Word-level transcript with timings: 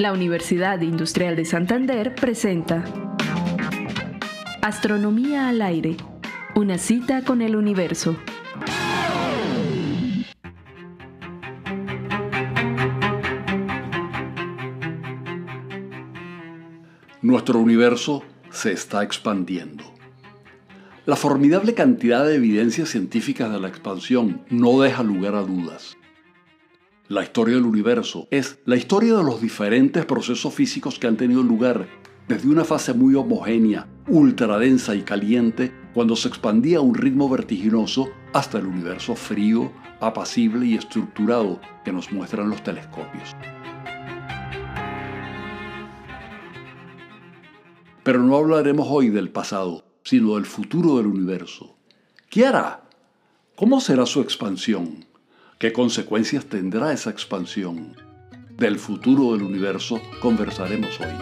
La 0.00 0.14
Universidad 0.14 0.80
Industrial 0.80 1.36
de 1.36 1.44
Santander 1.44 2.14
presenta 2.14 2.82
Astronomía 4.62 5.50
al 5.50 5.60
aire, 5.60 5.98
una 6.54 6.78
cita 6.78 7.22
con 7.22 7.42
el 7.42 7.54
universo. 7.54 8.16
Nuestro 17.20 17.58
universo 17.58 18.24
se 18.48 18.72
está 18.72 19.02
expandiendo. 19.02 19.84
La 21.04 21.16
formidable 21.16 21.74
cantidad 21.74 22.24
de 22.24 22.36
evidencias 22.36 22.88
científicas 22.88 23.52
de 23.52 23.60
la 23.60 23.68
expansión 23.68 24.46
no 24.48 24.80
deja 24.80 25.02
lugar 25.02 25.34
a 25.34 25.42
dudas. 25.42 25.98
La 27.10 27.24
historia 27.24 27.56
del 27.56 27.64
universo 27.64 28.28
es 28.30 28.60
la 28.66 28.76
historia 28.76 29.16
de 29.16 29.24
los 29.24 29.40
diferentes 29.40 30.06
procesos 30.06 30.54
físicos 30.54 31.00
que 31.00 31.08
han 31.08 31.16
tenido 31.16 31.42
lugar 31.42 31.88
desde 32.28 32.48
una 32.48 32.62
fase 32.62 32.94
muy 32.94 33.16
homogénea, 33.16 33.88
ultradensa 34.06 34.94
y 34.94 35.02
caliente, 35.02 35.74
cuando 35.92 36.14
se 36.14 36.28
expandía 36.28 36.78
a 36.78 36.82
un 36.82 36.94
ritmo 36.94 37.28
vertiginoso, 37.28 38.10
hasta 38.32 38.58
el 38.58 38.66
universo 38.66 39.16
frío, 39.16 39.72
apacible 39.98 40.66
y 40.66 40.76
estructurado 40.76 41.60
que 41.84 41.90
nos 41.90 42.12
muestran 42.12 42.48
los 42.48 42.62
telescopios. 42.62 43.34
Pero 48.04 48.22
no 48.22 48.36
hablaremos 48.36 48.86
hoy 48.88 49.08
del 49.08 49.30
pasado, 49.30 49.84
sino 50.04 50.36
del 50.36 50.46
futuro 50.46 50.98
del 50.98 51.08
universo. 51.08 51.76
¿Qué 52.28 52.46
hará? 52.46 52.84
¿Cómo 53.56 53.80
será 53.80 54.06
su 54.06 54.20
expansión? 54.20 55.09
¿Qué 55.60 55.74
consecuencias 55.74 56.46
tendrá 56.46 56.90
esa 56.90 57.10
expansión? 57.10 57.94
Del 58.56 58.78
futuro 58.78 59.34
del 59.34 59.42
universo 59.42 60.00
conversaremos 60.22 60.98
hoy. 60.98 61.12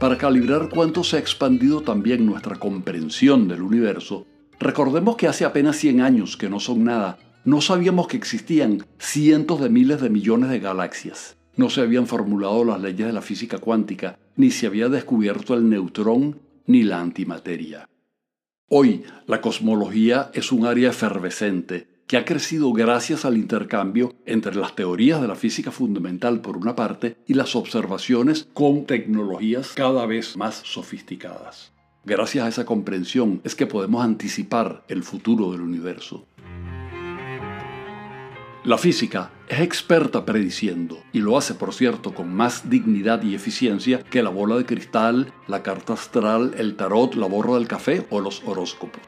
Para 0.00 0.16
calibrar 0.16 0.70
cuánto 0.70 1.04
se 1.04 1.16
ha 1.16 1.20
expandido 1.20 1.82
también 1.82 2.24
nuestra 2.24 2.56
comprensión 2.56 3.48
del 3.48 3.60
universo, 3.60 4.26
recordemos 4.58 5.16
que 5.16 5.28
hace 5.28 5.44
apenas 5.44 5.76
100 5.76 6.00
años, 6.00 6.38
que 6.38 6.48
no 6.48 6.58
son 6.58 6.84
nada, 6.84 7.18
no 7.44 7.60
sabíamos 7.60 8.08
que 8.08 8.16
existían 8.16 8.86
cientos 8.98 9.60
de 9.60 9.68
miles 9.68 10.00
de 10.00 10.08
millones 10.08 10.48
de 10.48 10.60
galaxias. 10.60 11.36
No 11.54 11.68
se 11.68 11.82
habían 11.82 12.06
formulado 12.06 12.64
las 12.64 12.80
leyes 12.80 13.08
de 13.08 13.12
la 13.12 13.20
física 13.20 13.58
cuántica, 13.58 14.18
ni 14.36 14.52
se 14.52 14.66
había 14.66 14.88
descubierto 14.88 15.52
el 15.52 15.68
neutrón 15.68 16.40
ni 16.64 16.82
la 16.82 16.98
antimateria. 16.98 17.86
Hoy, 18.70 19.02
la 19.26 19.42
cosmología 19.42 20.30
es 20.32 20.50
un 20.50 20.64
área 20.64 20.88
efervescente 20.88 21.97
que 22.08 22.16
ha 22.16 22.24
crecido 22.24 22.72
gracias 22.72 23.26
al 23.26 23.36
intercambio 23.36 24.14
entre 24.24 24.56
las 24.56 24.74
teorías 24.74 25.20
de 25.20 25.28
la 25.28 25.34
física 25.34 25.70
fundamental 25.70 26.40
por 26.40 26.56
una 26.56 26.74
parte 26.74 27.18
y 27.26 27.34
las 27.34 27.54
observaciones 27.54 28.48
con 28.54 28.86
tecnologías 28.86 29.74
cada 29.74 30.06
vez 30.06 30.36
más 30.36 30.62
sofisticadas. 30.64 31.72
Gracias 32.04 32.46
a 32.46 32.48
esa 32.48 32.64
comprensión 32.64 33.42
es 33.44 33.54
que 33.54 33.66
podemos 33.66 34.02
anticipar 34.02 34.84
el 34.88 35.02
futuro 35.02 35.52
del 35.52 35.60
universo. 35.60 36.26
La 38.64 38.78
física 38.78 39.30
es 39.46 39.60
experta 39.60 40.24
prediciendo, 40.24 40.98
y 41.12 41.20
lo 41.20 41.36
hace 41.36 41.54
por 41.54 41.74
cierto 41.74 42.14
con 42.14 42.32
más 42.34 42.70
dignidad 42.70 43.22
y 43.22 43.34
eficiencia 43.34 44.02
que 44.02 44.22
la 44.22 44.30
bola 44.30 44.56
de 44.56 44.64
cristal, 44.64 45.32
la 45.46 45.62
carta 45.62 45.92
astral, 45.92 46.54
el 46.56 46.76
tarot, 46.76 47.14
la 47.14 47.26
borra 47.26 47.54
del 47.54 47.68
café 47.68 48.06
o 48.10 48.20
los 48.20 48.42
horóscopos. 48.44 49.02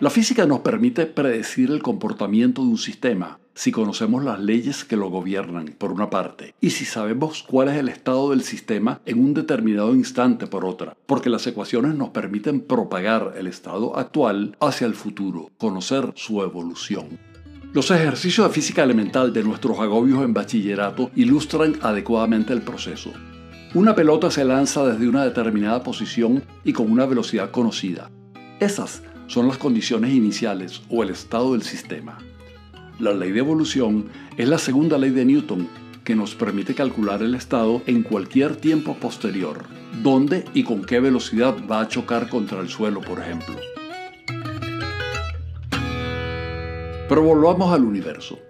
La 0.00 0.08
física 0.08 0.46
nos 0.46 0.60
permite 0.60 1.04
predecir 1.04 1.70
el 1.70 1.82
comportamiento 1.82 2.62
de 2.62 2.68
un 2.68 2.78
sistema 2.78 3.38
si 3.52 3.70
conocemos 3.70 4.24
las 4.24 4.40
leyes 4.40 4.86
que 4.86 4.96
lo 4.96 5.10
gobiernan, 5.10 5.74
por 5.76 5.92
una 5.92 6.08
parte, 6.08 6.54
y 6.58 6.70
si 6.70 6.86
sabemos 6.86 7.44
cuál 7.46 7.68
es 7.68 7.76
el 7.76 7.90
estado 7.90 8.30
del 8.30 8.42
sistema 8.42 9.02
en 9.04 9.22
un 9.22 9.34
determinado 9.34 9.94
instante, 9.94 10.46
por 10.46 10.64
otra, 10.64 10.96
porque 11.04 11.28
las 11.28 11.46
ecuaciones 11.46 11.94
nos 11.96 12.08
permiten 12.08 12.62
propagar 12.62 13.34
el 13.36 13.46
estado 13.46 13.98
actual 13.98 14.56
hacia 14.58 14.86
el 14.86 14.94
futuro, 14.94 15.50
conocer 15.58 16.12
su 16.14 16.42
evolución. 16.42 17.18
Los 17.74 17.90
ejercicios 17.90 18.48
de 18.48 18.54
física 18.54 18.82
elemental 18.82 19.34
de 19.34 19.42
nuestros 19.42 19.78
agobios 19.80 20.24
en 20.24 20.32
bachillerato 20.32 21.10
ilustran 21.14 21.76
adecuadamente 21.82 22.54
el 22.54 22.62
proceso. 22.62 23.12
Una 23.74 23.94
pelota 23.94 24.30
se 24.30 24.46
lanza 24.46 24.82
desde 24.86 25.06
una 25.06 25.24
determinada 25.24 25.82
posición 25.82 26.42
y 26.64 26.72
con 26.72 26.90
una 26.90 27.04
velocidad 27.04 27.50
conocida. 27.50 28.10
Esas 28.60 29.02
son 29.30 29.46
las 29.46 29.58
condiciones 29.58 30.12
iniciales 30.12 30.82
o 30.90 31.04
el 31.04 31.10
estado 31.10 31.52
del 31.52 31.62
sistema. 31.62 32.18
La 32.98 33.14
ley 33.14 33.30
de 33.30 33.38
evolución 33.38 34.08
es 34.36 34.48
la 34.48 34.58
segunda 34.58 34.98
ley 34.98 35.10
de 35.10 35.24
Newton 35.24 35.68
que 36.02 36.16
nos 36.16 36.34
permite 36.34 36.74
calcular 36.74 37.22
el 37.22 37.36
estado 37.36 37.80
en 37.86 38.02
cualquier 38.02 38.56
tiempo 38.56 38.96
posterior, 38.96 39.66
dónde 40.02 40.44
y 40.52 40.64
con 40.64 40.84
qué 40.84 40.98
velocidad 40.98 41.54
va 41.70 41.80
a 41.80 41.86
chocar 41.86 42.28
contra 42.28 42.60
el 42.60 42.68
suelo, 42.68 43.02
por 43.02 43.20
ejemplo. 43.20 43.54
Pero 47.08 47.22
volvamos 47.22 47.72
al 47.72 47.84
universo. 47.84 48.40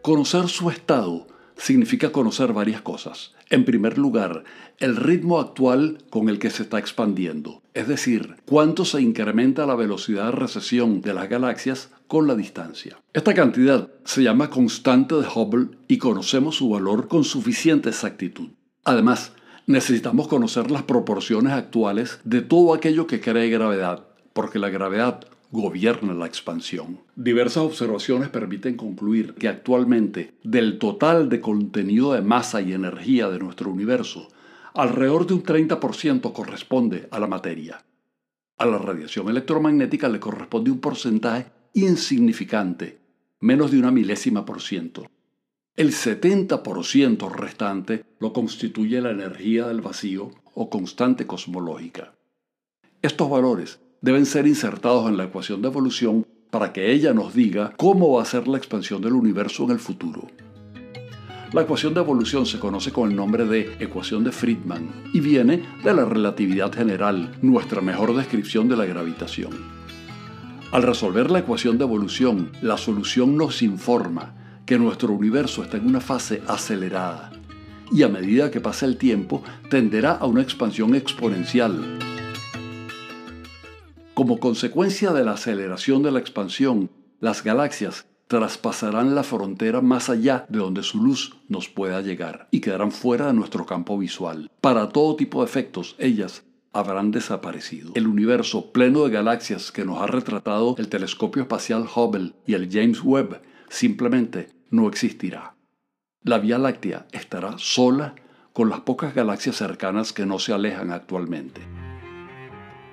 Conocer 0.00 0.48
su 0.48 0.70
estado 0.70 1.26
significa 1.56 2.10
conocer 2.10 2.54
varias 2.54 2.80
cosas. 2.80 3.34
En 3.50 3.66
primer 3.66 3.98
lugar, 3.98 4.44
el 4.78 4.96
ritmo 4.96 5.38
actual 5.40 5.98
con 6.08 6.30
el 6.30 6.38
que 6.38 6.48
se 6.48 6.62
está 6.62 6.78
expandiendo, 6.78 7.61
es 7.74 7.88
decir, 7.88 8.36
cuánto 8.44 8.84
se 8.84 9.00
incrementa 9.00 9.66
la 9.66 9.74
velocidad 9.74 10.26
de 10.26 10.32
recesión 10.32 11.00
de 11.00 11.14
las 11.14 11.28
galaxias 11.28 11.90
con 12.06 12.26
la 12.26 12.34
distancia. 12.34 12.98
Esta 13.12 13.34
cantidad 13.34 13.88
se 14.04 14.22
llama 14.22 14.50
constante 14.50 15.14
de 15.14 15.26
Hubble 15.26 15.68
y 15.88 15.98
conocemos 15.98 16.56
su 16.56 16.68
valor 16.68 17.08
con 17.08 17.24
suficiente 17.24 17.88
exactitud. 17.88 18.50
Además, 18.84 19.32
necesitamos 19.66 20.28
conocer 20.28 20.70
las 20.70 20.82
proporciones 20.82 21.52
actuales 21.52 22.20
de 22.24 22.42
todo 22.42 22.74
aquello 22.74 23.06
que 23.06 23.20
cree 23.20 23.48
gravedad, 23.48 24.04
porque 24.32 24.58
la 24.58 24.68
gravedad 24.68 25.26
gobierna 25.50 26.14
la 26.14 26.26
expansión. 26.26 26.98
Diversas 27.14 27.62
observaciones 27.62 28.30
permiten 28.30 28.76
concluir 28.76 29.34
que 29.34 29.48
actualmente 29.48 30.32
del 30.42 30.78
total 30.78 31.28
de 31.28 31.40
contenido 31.40 32.14
de 32.14 32.22
masa 32.22 32.62
y 32.62 32.72
energía 32.72 33.28
de 33.28 33.38
nuestro 33.38 33.70
universo, 33.70 34.28
alrededor 34.74 35.26
de 35.26 35.34
un 35.34 35.42
30% 35.42 36.32
corresponde 36.32 37.08
a 37.10 37.18
la 37.18 37.26
materia. 37.26 37.84
A 38.58 38.66
la 38.66 38.78
radiación 38.78 39.28
electromagnética 39.28 40.08
le 40.08 40.20
corresponde 40.20 40.70
un 40.70 40.80
porcentaje 40.80 41.46
insignificante, 41.74 43.00
menos 43.40 43.70
de 43.70 43.78
una 43.78 43.90
milésima 43.90 44.44
por 44.44 44.62
ciento. 44.62 45.06
El 45.74 45.92
70% 45.92 47.30
restante 47.30 48.04
lo 48.20 48.32
constituye 48.32 49.00
la 49.00 49.10
energía 49.10 49.66
del 49.68 49.80
vacío 49.80 50.30
o 50.54 50.68
constante 50.68 51.26
cosmológica. 51.26 52.14
Estos 53.00 53.30
valores 53.30 53.80
deben 54.02 54.26
ser 54.26 54.46
insertados 54.46 55.08
en 55.08 55.16
la 55.16 55.24
ecuación 55.24 55.62
de 55.62 55.68
evolución 55.68 56.26
para 56.50 56.72
que 56.74 56.92
ella 56.92 57.14
nos 57.14 57.34
diga 57.34 57.72
cómo 57.78 58.12
va 58.12 58.22
a 58.22 58.26
ser 58.26 58.46
la 58.46 58.58
expansión 58.58 59.00
del 59.00 59.14
universo 59.14 59.64
en 59.64 59.70
el 59.70 59.78
futuro. 59.78 60.28
La 61.52 61.62
ecuación 61.62 61.92
de 61.92 62.00
evolución 62.00 62.46
se 62.46 62.58
conoce 62.58 62.92
con 62.92 63.10
el 63.10 63.16
nombre 63.16 63.44
de 63.44 63.76
ecuación 63.78 64.24
de 64.24 64.32
Friedman 64.32 65.02
y 65.12 65.20
viene 65.20 65.62
de 65.84 65.92
la 65.92 66.06
relatividad 66.06 66.72
general, 66.72 67.36
nuestra 67.42 67.82
mejor 67.82 68.16
descripción 68.16 68.68
de 68.68 68.76
la 68.76 68.86
gravitación. 68.86 69.50
Al 70.72 70.82
resolver 70.82 71.30
la 71.30 71.40
ecuación 71.40 71.76
de 71.76 71.84
evolución, 71.84 72.52
la 72.62 72.78
solución 72.78 73.36
nos 73.36 73.60
informa 73.60 74.34
que 74.64 74.78
nuestro 74.78 75.12
universo 75.12 75.62
está 75.62 75.76
en 75.76 75.86
una 75.86 76.00
fase 76.00 76.42
acelerada 76.48 77.30
y 77.90 78.02
a 78.02 78.08
medida 78.08 78.50
que 78.50 78.62
pasa 78.62 78.86
el 78.86 78.96
tiempo 78.96 79.42
tenderá 79.68 80.12
a 80.12 80.24
una 80.24 80.40
expansión 80.40 80.94
exponencial 80.94 81.98
como 84.14 84.38
consecuencia 84.38 85.12
de 85.12 85.24
la 85.24 85.32
aceleración 85.32 86.02
de 86.02 86.12
la 86.12 86.18
expansión, 86.18 86.90
las 87.20 87.42
galaxias 87.42 88.06
traspasarán 88.32 89.14
la 89.14 89.24
frontera 89.24 89.82
más 89.82 90.08
allá 90.08 90.46
de 90.48 90.58
donde 90.58 90.82
su 90.82 91.02
luz 91.02 91.36
nos 91.48 91.68
pueda 91.68 92.00
llegar 92.00 92.48
y 92.50 92.62
quedarán 92.62 92.90
fuera 92.90 93.26
de 93.26 93.34
nuestro 93.34 93.66
campo 93.66 93.98
visual. 93.98 94.50
Para 94.62 94.88
todo 94.88 95.16
tipo 95.16 95.40
de 95.40 95.50
efectos, 95.50 95.96
ellas 95.98 96.42
habrán 96.72 97.10
desaparecido. 97.10 97.92
El 97.94 98.06
universo 98.06 98.72
pleno 98.72 99.04
de 99.04 99.10
galaxias 99.10 99.70
que 99.70 99.84
nos 99.84 100.00
ha 100.00 100.06
retratado 100.06 100.74
el 100.78 100.88
telescopio 100.88 101.42
espacial 101.42 101.86
Hubble 101.94 102.32
y 102.46 102.54
el 102.54 102.70
James 102.72 103.02
Webb 103.04 103.42
simplemente 103.68 104.48
no 104.70 104.88
existirá. 104.88 105.54
La 106.22 106.38
Vía 106.38 106.56
Láctea 106.56 107.08
estará 107.12 107.56
sola 107.58 108.14
con 108.54 108.70
las 108.70 108.80
pocas 108.80 109.14
galaxias 109.14 109.56
cercanas 109.56 110.14
que 110.14 110.24
no 110.24 110.38
se 110.38 110.54
alejan 110.54 110.90
actualmente. 110.90 111.60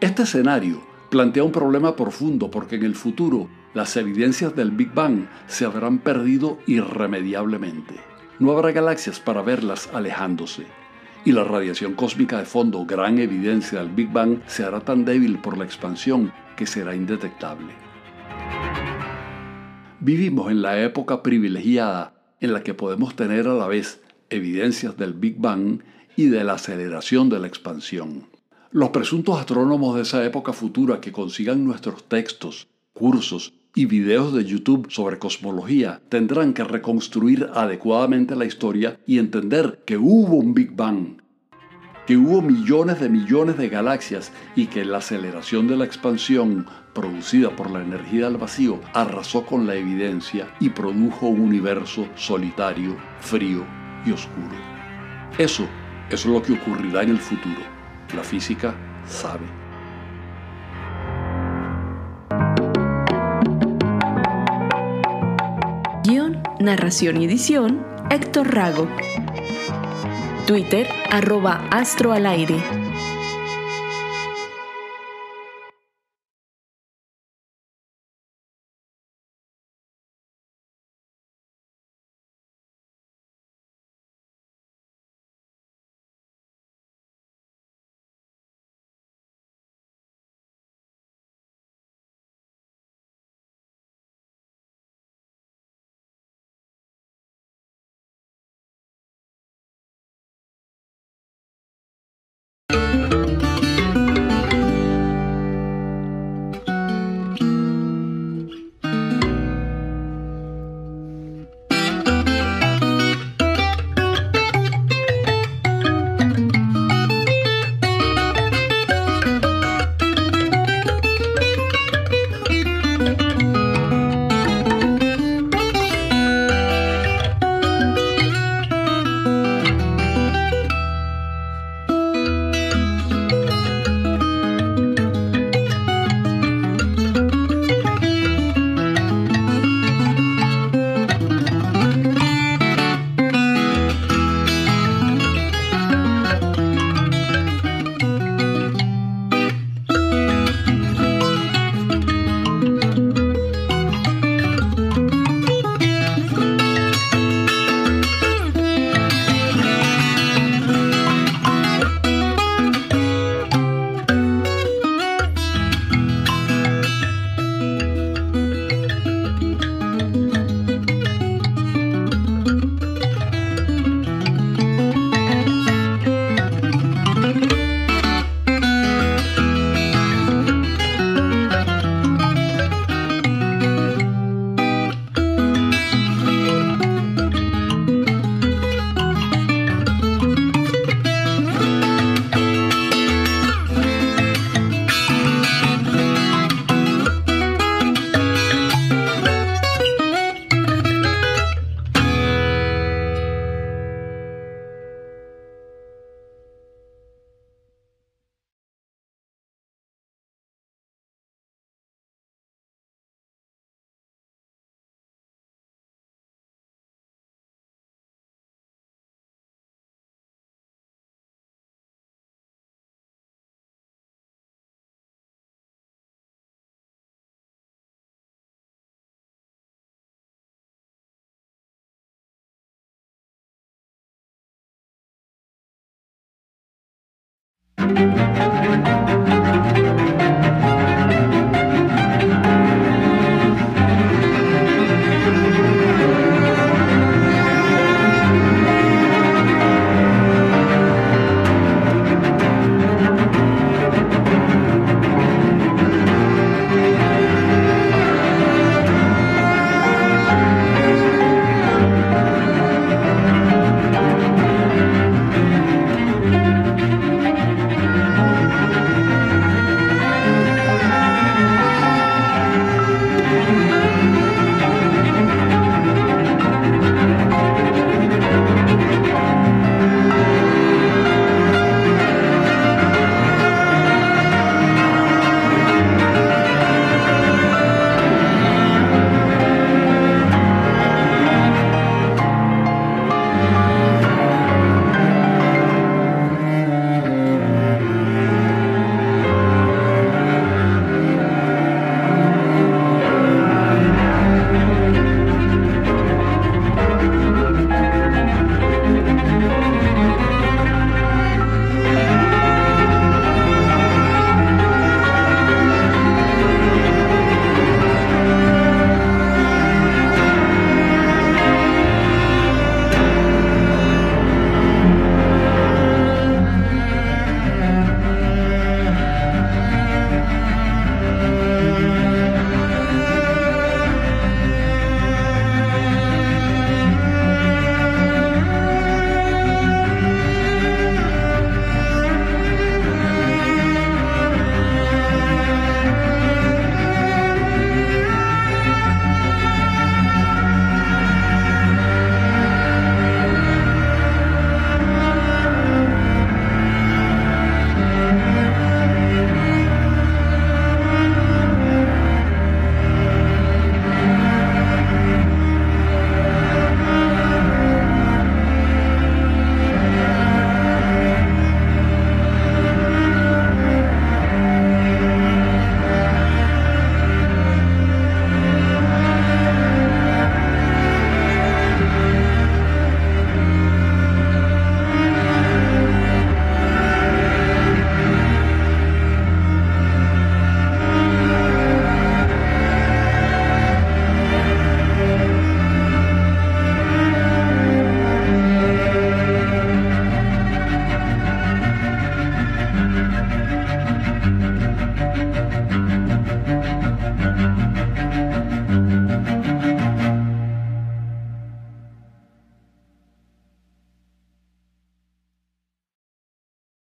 Este 0.00 0.24
escenario 0.24 0.82
plantea 1.08 1.44
un 1.44 1.52
problema 1.52 1.94
profundo 1.94 2.50
porque 2.50 2.74
en 2.74 2.82
el 2.82 2.96
futuro 2.96 3.48
las 3.72 3.96
evidencias 3.96 4.56
del 4.56 4.72
Big 4.72 4.92
Bang 4.92 5.28
se 5.46 5.64
habrán 5.64 5.98
perdido 5.98 6.58
irremediablemente. 6.66 7.94
No 8.40 8.50
habrá 8.52 8.72
galaxias 8.72 9.20
para 9.20 9.42
verlas 9.42 9.88
alejándose. 9.92 10.66
Y 11.24 11.32
la 11.32 11.44
radiación 11.44 11.94
cósmica 11.94 12.38
de 12.38 12.46
fondo, 12.46 12.84
gran 12.84 13.18
evidencia 13.18 13.78
del 13.78 13.90
Big 13.90 14.10
Bang, 14.10 14.40
se 14.46 14.64
hará 14.64 14.80
tan 14.80 15.04
débil 15.04 15.38
por 15.38 15.56
la 15.56 15.64
expansión 15.64 16.32
que 16.56 16.66
será 16.66 16.96
indetectable. 16.96 17.72
Vivimos 20.00 20.50
en 20.50 20.62
la 20.62 20.82
época 20.82 21.22
privilegiada 21.22 22.14
en 22.40 22.52
la 22.54 22.62
que 22.62 22.74
podemos 22.74 23.14
tener 23.14 23.46
a 23.46 23.54
la 23.54 23.68
vez 23.68 24.02
evidencias 24.30 24.96
del 24.96 25.12
Big 25.12 25.36
Bang 25.38 25.82
y 26.16 26.26
de 26.26 26.42
la 26.42 26.54
aceleración 26.54 27.28
de 27.28 27.38
la 27.38 27.46
expansión. 27.46 28.26
Los 28.72 28.90
presuntos 28.90 29.38
astrónomos 29.38 29.96
de 29.96 30.02
esa 30.02 30.24
época 30.24 30.52
futura 30.52 31.00
que 31.00 31.12
consigan 31.12 31.64
nuestros 31.64 32.08
textos, 32.08 32.68
cursos 32.94 33.59
y 33.74 33.86
videos 33.86 34.34
de 34.34 34.44
YouTube 34.44 34.90
sobre 34.90 35.18
cosmología 35.18 36.00
tendrán 36.08 36.54
que 36.54 36.64
reconstruir 36.64 37.48
adecuadamente 37.54 38.36
la 38.36 38.44
historia 38.44 38.98
y 39.06 39.18
entender 39.18 39.82
que 39.86 39.96
hubo 39.96 40.36
un 40.36 40.54
Big 40.54 40.72
Bang, 40.74 41.20
que 42.06 42.16
hubo 42.16 42.42
millones 42.42 43.00
de 43.00 43.08
millones 43.08 43.56
de 43.56 43.68
galaxias 43.68 44.32
y 44.56 44.66
que 44.66 44.84
la 44.84 44.98
aceleración 44.98 45.68
de 45.68 45.76
la 45.76 45.84
expansión 45.84 46.66
producida 46.94 47.54
por 47.54 47.70
la 47.70 47.82
energía 47.82 48.28
del 48.28 48.36
vacío 48.36 48.80
arrasó 48.94 49.46
con 49.46 49.66
la 49.66 49.76
evidencia 49.76 50.48
y 50.58 50.70
produjo 50.70 51.28
un 51.28 51.40
universo 51.40 52.08
solitario, 52.16 52.96
frío 53.20 53.64
y 54.04 54.10
oscuro. 54.10 54.56
Eso, 55.38 55.66
es 56.10 56.26
lo 56.26 56.42
que 56.42 56.54
ocurrirá 56.54 57.02
en 57.02 57.10
el 57.10 57.18
futuro. 57.18 57.60
La 58.14 58.24
física 58.24 58.74
sabe. 59.06 59.59
Narración 66.60 67.20
y 67.20 67.24
edición, 67.24 67.84
Héctor 68.10 68.54
Rago. 68.54 68.86
Twitter, 70.46 70.86
arroba 71.10 71.66
astro. 71.70 72.12